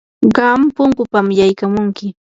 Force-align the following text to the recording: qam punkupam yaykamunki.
qam 0.35 0.59
punkupam 0.75 1.27
yaykamunki. 1.39 2.07